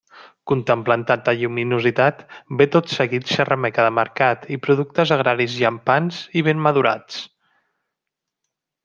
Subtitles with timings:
[0.51, 2.23] Contemplant tanta lluminositat,
[2.61, 7.21] ve tot seguit xarrameca de mercat i productes agraris llampants i ben madurats.